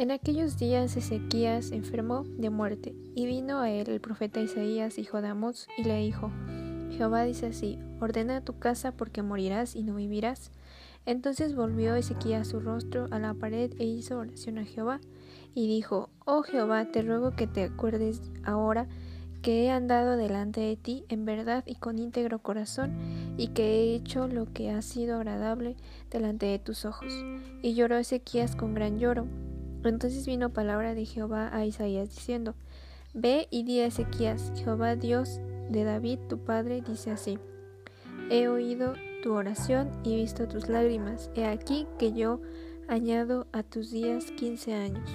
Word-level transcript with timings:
En 0.00 0.10
aquellos 0.10 0.56
días 0.56 0.96
Ezequías 0.96 1.72
enfermó 1.72 2.24
de 2.38 2.48
muerte, 2.48 2.94
y 3.14 3.26
vino 3.26 3.60
a 3.60 3.70
él 3.70 3.90
el 3.90 4.00
profeta 4.00 4.40
Isaías, 4.40 4.96
hijo 4.96 5.20
de 5.20 5.28
Amós, 5.28 5.68
y 5.76 5.84
le 5.84 5.98
dijo, 5.98 6.32
Jehová 6.90 7.24
dice 7.24 7.48
así, 7.48 7.78
ordena 8.00 8.40
tu 8.40 8.58
casa 8.58 8.92
porque 8.92 9.20
morirás 9.20 9.76
y 9.76 9.82
no 9.82 9.96
vivirás. 9.96 10.52
Entonces 11.04 11.54
volvió 11.54 11.96
Ezequías 11.96 12.48
su 12.48 12.60
rostro 12.60 13.08
a 13.10 13.18
la 13.18 13.34
pared 13.34 13.74
e 13.78 13.84
hizo 13.84 14.16
oración 14.16 14.56
a 14.56 14.64
Jehová, 14.64 15.02
y 15.54 15.68
dijo, 15.68 16.08
Oh 16.24 16.44
Jehová, 16.44 16.86
te 16.86 17.02
ruego 17.02 17.32
que 17.32 17.46
te 17.46 17.64
acuerdes 17.64 18.22
ahora 18.42 18.88
que 19.42 19.64
he 19.64 19.70
andado 19.70 20.16
delante 20.16 20.62
de 20.62 20.76
ti 20.76 21.04
en 21.10 21.26
verdad 21.26 21.62
y 21.66 21.74
con 21.74 21.98
íntegro 21.98 22.38
corazón, 22.38 22.96
y 23.36 23.48
que 23.48 23.64
he 23.64 23.94
hecho 23.96 24.28
lo 24.28 24.50
que 24.50 24.70
ha 24.70 24.80
sido 24.80 25.16
agradable 25.16 25.76
delante 26.10 26.46
de 26.46 26.58
tus 26.58 26.86
ojos. 26.86 27.12
Y 27.60 27.74
lloró 27.74 27.98
Ezequías 27.98 28.56
con 28.56 28.72
gran 28.72 28.98
lloro, 28.98 29.26
entonces 29.88 30.26
vino 30.26 30.50
palabra 30.50 30.94
de 30.94 31.04
Jehová 31.04 31.54
a 31.54 31.64
Isaías 31.64 32.10
diciendo, 32.10 32.54
Ve 33.14 33.48
y 33.50 33.64
di 33.64 33.80
a 33.80 33.86
Ezequías, 33.86 34.52
Jehová 34.56 34.96
Dios 34.96 35.40
de 35.70 35.84
David 35.84 36.18
tu 36.28 36.38
padre 36.38 36.82
dice 36.82 37.10
así, 37.10 37.38
He 38.30 38.48
oído 38.48 38.94
tu 39.22 39.32
oración 39.32 39.90
y 40.04 40.16
visto 40.16 40.46
tus 40.46 40.68
lágrimas, 40.68 41.30
he 41.34 41.46
aquí 41.46 41.86
que 41.98 42.12
yo 42.12 42.40
añado 42.88 43.46
a 43.52 43.62
tus 43.62 43.90
días 43.90 44.30
quince 44.36 44.74
años. 44.74 45.10